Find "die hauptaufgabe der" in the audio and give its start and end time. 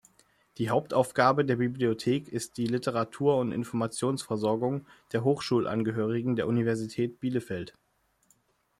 0.57-1.57